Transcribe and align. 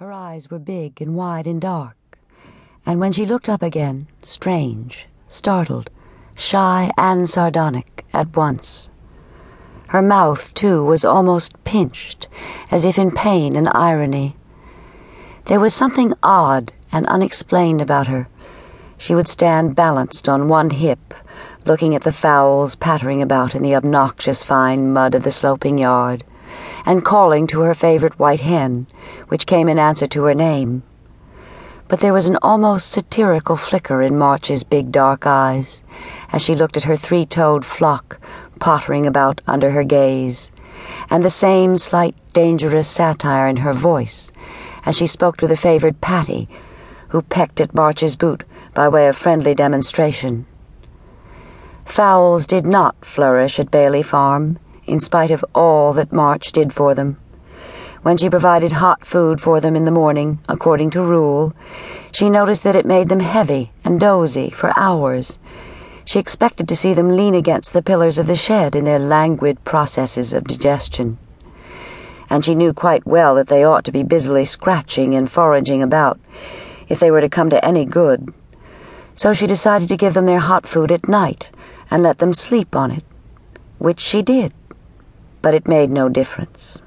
Her 0.00 0.12
eyes 0.12 0.50
were 0.50 0.58
big 0.58 1.02
and 1.02 1.14
wide 1.14 1.46
and 1.46 1.60
dark, 1.60 1.94
and 2.86 3.00
when 3.00 3.12
she 3.12 3.26
looked 3.26 3.50
up 3.50 3.60
again, 3.60 4.06
strange, 4.22 5.06
startled, 5.28 5.90
shy 6.34 6.90
and 6.96 7.28
sardonic 7.28 8.06
at 8.10 8.34
once. 8.34 8.88
Her 9.88 10.00
mouth, 10.00 10.54
too, 10.54 10.82
was 10.82 11.04
almost 11.04 11.62
pinched, 11.64 12.28
as 12.70 12.86
if 12.86 12.98
in 12.98 13.10
pain 13.10 13.54
and 13.54 13.68
irony. 13.74 14.36
There 15.44 15.60
was 15.60 15.74
something 15.74 16.14
odd 16.22 16.72
and 16.90 17.04
unexplained 17.04 17.82
about 17.82 18.06
her. 18.06 18.26
She 18.96 19.14
would 19.14 19.28
stand 19.28 19.74
balanced 19.76 20.30
on 20.30 20.48
one 20.48 20.70
hip, 20.70 21.12
looking 21.66 21.94
at 21.94 22.04
the 22.04 22.10
fowls 22.10 22.74
pattering 22.74 23.20
about 23.20 23.54
in 23.54 23.62
the 23.62 23.76
obnoxious 23.76 24.42
fine 24.42 24.94
mud 24.94 25.14
of 25.14 25.24
the 25.24 25.30
sloping 25.30 25.76
yard 25.76 26.24
and 26.84 27.04
calling 27.04 27.46
to 27.46 27.60
her 27.60 27.74
favorite 27.74 28.18
white 28.18 28.40
hen, 28.40 28.86
which 29.28 29.46
came 29.46 29.68
in 29.68 29.78
answer 29.78 30.06
to 30.06 30.24
her 30.24 30.34
name. 30.34 30.82
But 31.88 32.00
there 32.00 32.12
was 32.12 32.28
an 32.28 32.38
almost 32.42 32.90
satirical 32.90 33.56
flicker 33.56 34.00
in 34.02 34.16
March's 34.16 34.62
big 34.62 34.92
dark 34.92 35.26
eyes 35.26 35.82
as 36.32 36.40
she 36.42 36.54
looked 36.54 36.76
at 36.76 36.84
her 36.84 36.96
three 36.96 37.26
toed 37.26 37.64
flock 37.64 38.20
pottering 38.60 39.06
about 39.06 39.40
under 39.46 39.70
her 39.70 39.82
gaze, 39.82 40.52
and 41.08 41.24
the 41.24 41.30
same 41.30 41.76
slight 41.76 42.14
dangerous 42.32 42.86
satire 42.86 43.48
in 43.48 43.56
her 43.56 43.72
voice 43.72 44.30
as 44.86 44.96
she 44.96 45.06
spoke 45.06 45.36
to 45.38 45.48
the 45.48 45.56
favored 45.56 46.00
Patty, 46.00 46.48
who 47.08 47.22
pecked 47.22 47.60
at 47.60 47.74
March's 47.74 48.16
boot 48.16 48.44
by 48.72 48.88
way 48.88 49.08
of 49.08 49.16
friendly 49.16 49.54
demonstration. 49.54 50.46
Fowls 51.84 52.46
did 52.46 52.66
not 52.66 52.94
flourish 53.04 53.58
at 53.58 53.70
Bailey 53.70 54.02
Farm 54.02 54.58
in 54.90 54.98
spite 55.00 55.30
of 55.30 55.44
all 55.54 55.92
that 55.92 56.12
March 56.12 56.50
did 56.50 56.72
for 56.72 56.94
them. 56.94 57.16
When 58.02 58.16
she 58.16 58.30
provided 58.30 58.72
hot 58.72 59.06
food 59.06 59.40
for 59.40 59.60
them 59.60 59.76
in 59.76 59.84
the 59.84 59.90
morning, 59.90 60.40
according 60.48 60.90
to 60.90 61.02
rule, 61.02 61.52
she 62.12 62.30
noticed 62.30 62.64
that 62.64 62.74
it 62.74 62.86
made 62.86 63.08
them 63.08 63.20
heavy 63.20 63.72
and 63.84 64.00
dozy 64.00 64.50
for 64.50 64.72
hours. 64.76 65.38
She 66.04 66.18
expected 66.18 66.66
to 66.68 66.76
see 66.76 66.94
them 66.94 67.14
lean 67.14 67.34
against 67.34 67.72
the 67.72 67.82
pillars 67.82 68.18
of 68.18 68.26
the 68.26 68.34
shed 68.34 68.74
in 68.74 68.84
their 68.84 68.98
languid 68.98 69.62
processes 69.64 70.32
of 70.32 70.44
digestion. 70.44 71.18
And 72.28 72.44
she 72.44 72.54
knew 72.54 72.72
quite 72.72 73.06
well 73.06 73.34
that 73.34 73.48
they 73.48 73.62
ought 73.62 73.84
to 73.84 73.92
be 73.92 74.02
busily 74.02 74.44
scratching 74.44 75.14
and 75.14 75.30
foraging 75.30 75.82
about 75.82 76.18
if 76.88 76.98
they 76.98 77.10
were 77.10 77.20
to 77.20 77.28
come 77.28 77.50
to 77.50 77.64
any 77.64 77.84
good. 77.84 78.32
So 79.14 79.34
she 79.34 79.46
decided 79.46 79.88
to 79.88 79.96
give 79.96 80.14
them 80.14 80.26
their 80.26 80.38
hot 80.38 80.66
food 80.66 80.90
at 80.90 81.08
night 81.08 81.50
and 81.90 82.02
let 82.02 82.18
them 82.18 82.32
sleep 82.32 82.74
on 82.74 82.90
it, 82.90 83.04
which 83.78 84.00
she 84.00 84.22
did 84.22 84.52
but 85.42 85.54
it 85.54 85.68
made 85.68 85.90
no 85.90 86.08
difference. 86.08 86.82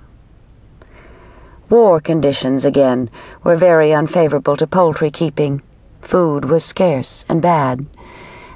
War 1.70 2.00
conditions, 2.00 2.66
again, 2.66 3.10
were 3.44 3.56
very 3.56 3.94
unfavorable 3.94 4.58
to 4.58 4.68
poultry 4.68 5.10
keeping. 5.10 5.62
Food 6.02 6.46
was 6.46 6.64
scarce 6.64 7.26
and 7.28 7.42
bad, 7.42 7.86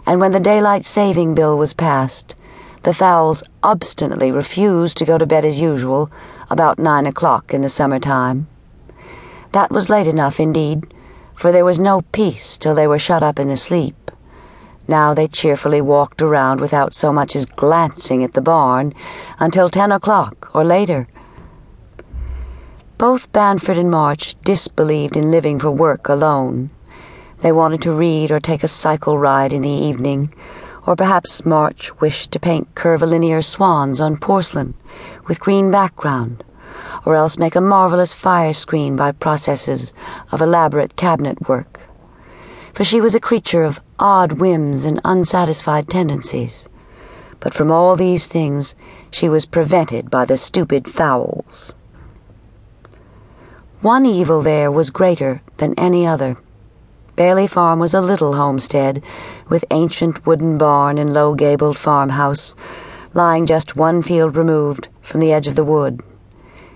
and 0.05 0.21
when 0.21 0.31
the 0.31 0.39
daylight 0.39 0.85
saving 0.85 1.33
bill 1.33 1.57
was 1.57 1.73
passed, 1.73 2.35
the 2.83 2.93
fowls 2.93 3.43
obstinately 3.63 4.31
refused 4.31 4.97
to 4.97 5.05
go 5.05 5.17
to 5.17 5.25
bed 5.25 5.43
as 5.43 5.59
usual 5.59 6.09
about 6.49 6.79
nine 6.79 7.05
o'clock 7.05 7.53
in 7.53 7.61
the 7.61 7.69
summer 7.69 7.99
time. 7.99 8.47
That 9.51 9.71
was 9.71 9.89
late 9.89 10.07
enough, 10.07 10.39
indeed, 10.39 10.93
for 11.33 11.51
there 11.51 11.65
was 11.65 11.79
no 11.79 12.01
peace 12.11 12.57
till 12.57 12.75
they 12.75 12.87
were 12.87 12.99
shut 12.99 13.23
up 13.23 13.39
in 13.39 13.49
a 13.49 13.57
sleep. 13.57 14.11
Now 14.87 15.13
they 15.13 15.27
cheerfully 15.27 15.81
walked 15.81 16.21
around 16.21 16.61
without 16.61 16.93
so 16.93 17.11
much 17.11 17.35
as 17.35 17.45
glancing 17.45 18.23
at 18.23 18.33
the 18.33 18.41
barn 18.41 18.93
until 19.37 19.69
ten 19.69 19.91
o'clock 19.91 20.49
or 20.53 20.63
later. 20.63 21.07
Both 22.97 23.31
Banford 23.31 23.77
and 23.77 23.91
March 23.91 24.35
disbelieved 24.41 25.17
in 25.17 25.29
living 25.29 25.59
for 25.59 25.71
work 25.71 26.07
alone. 26.07 26.69
They 27.41 27.51
wanted 27.51 27.81
to 27.83 27.91
read 27.91 28.31
or 28.31 28.39
take 28.39 28.63
a 28.63 28.67
cycle 28.67 29.19
ride 29.19 29.53
in 29.53 29.61
the 29.61 29.69
evening, 29.69 30.33
or 30.87 30.95
perhaps 30.95 31.45
March 31.45 31.99
wished 31.99 32.31
to 32.31 32.39
paint 32.39 32.73
curvilinear 32.73 33.41
swans 33.41 33.99
on 33.99 34.17
porcelain 34.17 34.73
with 35.27 35.39
green 35.39 35.69
background, 35.69 36.43
or 37.05 37.13
else 37.13 37.37
make 37.37 37.55
a 37.55 37.61
marvelous 37.61 38.13
fire 38.13 38.53
screen 38.53 38.95
by 38.95 39.11
processes 39.11 39.93
of 40.31 40.41
elaborate 40.41 40.95
cabinet 40.95 41.47
work 41.49 41.86
for 42.77 42.83
she 42.83 43.01
was 43.01 43.15
a 43.15 43.19
creature 43.19 43.63
of 43.63 43.81
odd 43.97 44.33
whims 44.33 44.85
and 44.85 45.01
unsatisfied 45.03 45.89
tendencies. 45.89 46.69
But 47.39 47.51
from 47.51 47.71
all 47.71 47.95
these 47.95 48.27
things 48.27 48.75
she 49.09 49.27
was 49.27 49.47
prevented 49.47 50.11
by 50.11 50.25
the 50.25 50.37
stupid 50.37 50.87
fowls. 50.87 51.73
One 53.81 54.05
evil 54.05 54.43
there 54.43 54.69
was 54.69 54.91
greater 54.91 55.41
than 55.57 55.73
any 55.73 56.05
other. 56.05 56.37
Bailey 57.15 57.47
Farm 57.47 57.79
was 57.79 57.95
a 57.95 57.99
little 58.11 58.35
homestead, 58.35 59.01
with 59.49 59.65
ancient 59.71 60.23
wooden 60.27 60.59
barn 60.59 60.99
and 60.99 61.15
low 61.15 61.33
gabled 61.33 61.79
farmhouse, 61.79 62.53
lying 63.15 63.47
just 63.47 63.75
one 63.75 64.03
field 64.03 64.35
removed 64.35 64.87
from 65.01 65.19
the 65.19 65.33
edge 65.33 65.47
of 65.47 65.55
the 65.55 65.63
wood. 65.63 66.03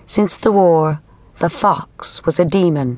Since 0.08 0.40
the 0.40 0.52
war, 0.52 1.00
the 1.38 1.50
fox 1.50 2.26
was 2.26 2.40
a 2.40 2.46
demon 2.46 2.98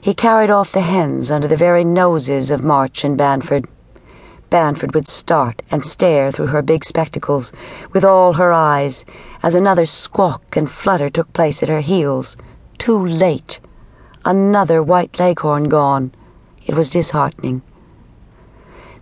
he 0.00 0.14
carried 0.14 0.50
off 0.50 0.72
the 0.72 0.80
hens 0.80 1.30
under 1.30 1.48
the 1.48 1.56
very 1.56 1.84
noses 1.84 2.50
of 2.50 2.62
March 2.62 3.04
and 3.04 3.16
Banford. 3.18 3.66
Banford 4.50 4.94
would 4.94 5.06
start 5.06 5.60
and 5.70 5.84
stare 5.84 6.32
through 6.32 6.46
her 6.46 6.62
big 6.62 6.84
spectacles 6.84 7.52
with 7.92 8.04
all 8.04 8.32
her 8.32 8.52
eyes 8.52 9.04
as 9.42 9.54
another 9.54 9.84
squawk 9.84 10.56
and 10.56 10.70
flutter 10.70 11.10
took 11.10 11.32
place 11.32 11.62
at 11.62 11.68
her 11.68 11.80
heels. 11.80 12.36
Too 12.78 13.06
late. 13.06 13.60
Another 14.24 14.82
white 14.82 15.18
leghorn 15.18 15.64
gone. 15.64 16.12
It 16.66 16.74
was 16.74 16.90
disheartening. 16.90 17.62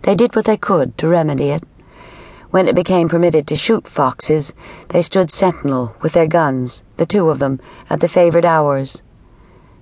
They 0.01 0.15
did 0.15 0.35
what 0.35 0.45
they 0.45 0.57
could 0.57 0.97
to 0.97 1.07
remedy 1.07 1.49
it. 1.49 1.63
When 2.49 2.67
it 2.67 2.75
became 2.75 3.09
permitted 3.09 3.47
to 3.47 3.55
shoot 3.55 3.87
foxes, 3.87 4.53
they 4.89 5.01
stood 5.01 5.31
sentinel 5.31 5.95
with 6.01 6.13
their 6.13 6.27
guns, 6.27 6.83
the 6.97 7.05
two 7.05 7.29
of 7.29 7.39
them, 7.39 7.59
at 7.89 7.99
the 7.99 8.07
favored 8.07 8.45
hours. 8.45 9.01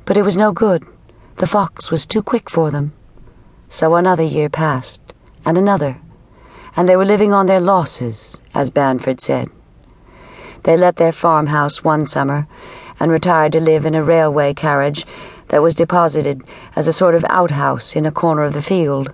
But 0.05 0.17
it 0.17 0.23
was 0.23 0.37
no 0.37 0.51
good. 0.51 0.85
The 1.37 1.47
fox 1.47 1.89
was 1.91 2.05
too 2.05 2.21
quick 2.21 2.49
for 2.49 2.71
them. 2.71 2.93
So 3.69 3.95
another 3.95 4.23
year 4.23 4.49
passed, 4.49 5.01
and 5.43 5.57
another, 5.57 5.97
and 6.75 6.87
they 6.87 6.95
were 6.95 7.05
living 7.05 7.33
on 7.33 7.47
their 7.47 7.59
losses, 7.59 8.37
as 8.53 8.69
Banford 8.69 9.19
said. 9.19 9.49
They 10.63 10.77
let 10.77 10.97
their 10.97 11.11
farmhouse 11.11 11.83
one 11.83 12.05
summer 12.05 12.47
and 12.99 13.11
retired 13.11 13.51
to 13.53 13.59
live 13.59 13.85
in 13.85 13.95
a 13.95 14.03
railway 14.03 14.53
carriage 14.53 15.05
that 15.49 15.61
was 15.61 15.75
deposited 15.75 16.43
as 16.75 16.87
a 16.87 16.93
sort 16.93 17.15
of 17.15 17.25
outhouse 17.29 17.95
in 17.95 18.05
a 18.05 18.11
corner 18.11 18.43
of 18.43 18.53
the 18.53 18.61
field. 18.61 19.11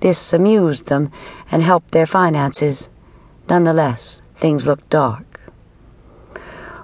This 0.00 0.32
amused 0.32 0.86
them 0.86 1.10
and 1.50 1.62
helped 1.62 1.90
their 1.90 2.06
finances. 2.06 2.88
Nonetheless, 3.48 4.22
things 4.36 4.66
looked 4.66 4.88
dark. 4.90 5.40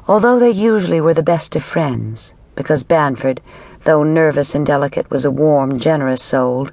Although 0.09 0.39
they 0.39 0.51
usually 0.51 1.01
were 1.01 1.15
the 1.15 1.23
best 1.23 1.57
of 1.57 1.63
friends, 1.63 2.35
because 2.55 2.83
Banford, 2.83 3.41
though 3.85 4.03
nervous 4.03 4.55
and 4.55 4.65
delicate, 4.67 5.11
was 5.11 5.25
a 5.25 5.31
warm, 5.31 5.79
generous 5.79 6.23
soul, 6.23 6.69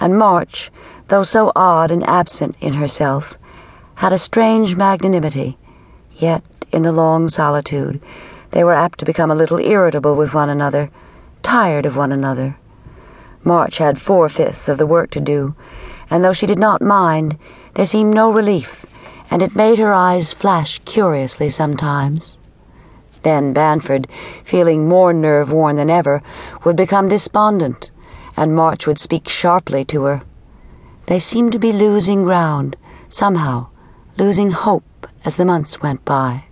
and 0.00 0.18
March, 0.18 0.70
though 1.08 1.22
so 1.22 1.52
odd 1.54 1.90
and 1.90 2.06
absent 2.08 2.56
in 2.60 2.74
herself, 2.74 3.36
had 3.96 4.12
a 4.12 4.18
strange 4.18 4.76
magnanimity, 4.76 5.56
yet 6.12 6.42
in 6.72 6.82
the 6.82 6.92
long 6.92 7.28
solitude 7.28 8.00
they 8.52 8.64
were 8.64 8.74
apt 8.74 8.98
to 8.98 9.04
become 9.04 9.30
a 9.30 9.34
little 9.34 9.58
irritable 9.58 10.14
with 10.14 10.34
one 10.34 10.48
another, 10.48 10.90
tired 11.42 11.86
of 11.86 11.96
one 11.96 12.12
another. 12.12 12.56
March 13.44 13.78
had 13.78 14.00
four 14.00 14.28
fifths 14.28 14.68
of 14.68 14.78
the 14.78 14.86
work 14.86 15.10
to 15.10 15.20
do, 15.20 15.54
and 16.10 16.22
though 16.22 16.32
she 16.32 16.46
did 16.46 16.58
not 16.58 16.82
mind, 16.82 17.36
there 17.74 17.86
seemed 17.86 18.14
no 18.14 18.30
relief, 18.30 18.84
and 19.30 19.42
it 19.42 19.56
made 19.56 19.78
her 19.78 19.92
eyes 19.92 20.32
flash 20.32 20.80
curiously 20.84 21.48
sometimes. 21.48 22.36
Then 23.22 23.52
Banford, 23.52 24.08
feeling 24.44 24.88
more 24.88 25.12
nerve 25.12 25.52
worn 25.52 25.76
than 25.76 25.90
ever, 25.90 26.22
would 26.64 26.76
become 26.76 27.08
despondent, 27.08 27.90
and 28.36 28.54
March 28.54 28.86
would 28.86 28.98
speak 28.98 29.28
sharply 29.28 29.84
to 29.86 30.04
her. 30.04 30.22
They 31.06 31.18
seemed 31.18 31.52
to 31.52 31.58
be 31.58 31.72
losing 31.72 32.24
ground, 32.24 32.76
somehow, 33.08 33.68
losing 34.18 34.50
hope 34.50 35.06
as 35.24 35.36
the 35.36 35.44
months 35.44 35.80
went 35.80 36.04
by. 36.04 36.44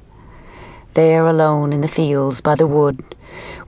There 0.95 1.27
alone 1.27 1.73
in 1.73 1.81
the 1.81 1.89
fields 1.89 2.41
by 2.41 2.55
the 2.55 2.67
wood, 2.67 3.17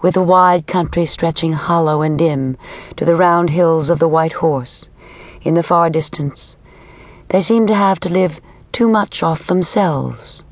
with 0.01 0.15
the 0.15 0.23
wide 0.23 0.67
country 0.67 1.07
stretching 1.07 1.53
hollow 1.53 2.03
and 2.03 2.19
dim 2.19 2.57
to 2.97 3.05
the 3.05 3.17
round 3.17 3.51
hills 3.51 3.91
of 3.91 3.99
the 3.99 4.09
White 4.09 4.35
Horse, 4.35 4.91
in 5.43 5.55
the 5.55 5.63
far 5.63 5.91
distance, 5.91 6.57
they 7.29 7.43
seemed 7.43 7.69
to 7.69 7.75
have 7.75 7.99
to 8.01 8.09
live 8.09 8.41
too 8.71 8.89
much 8.89 9.23
off 9.23 9.47
themselves. 9.47 10.45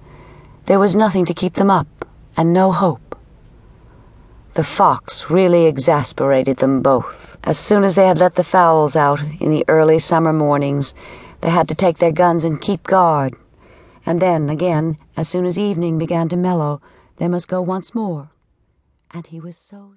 There 0.67 0.79
was 0.79 0.97
nothing 0.97 1.25
to 1.27 1.35
keep 1.35 1.55
them 1.55 1.71
up 1.71 2.00
and 2.37 2.53
no 2.53 2.73
hope. 2.73 3.19
The 4.55 4.65
fox 4.65 5.31
really 5.31 5.67
exasperated 5.67 6.59
them 6.59 6.83
both. 6.83 7.39
As 7.45 7.59
soon 7.59 7.85
as 7.85 7.95
they 7.95 8.07
had 8.07 8.19
let 8.19 8.35
the 8.35 8.45
fowls 8.45 8.97
out 8.97 9.23
in 9.41 9.51
the 9.51 9.65
early 9.69 9.99
summer 9.99 10.33
mornings, 10.33 10.93
they 11.41 11.51
had 11.51 11.69
to 11.69 11.75
take 11.75 11.99
their 11.99 12.13
guns 12.13 12.45
and 12.45 12.61
keep 12.61 12.83
guard. 12.85 13.35
And 14.05 14.21
then, 14.21 14.51
again, 14.51 14.99
as 15.17 15.29
soon 15.29 15.47
as 15.47 15.59
evening 15.59 15.97
began 15.97 16.29
to 16.29 16.37
mellow, 16.37 16.83
they 17.17 17.29
must 17.29 17.49
go 17.49 17.63
once 17.63 17.95
more. 17.95 18.31
And 19.11 19.27
he 19.27 19.41
was 19.41 19.57
so 19.57 19.89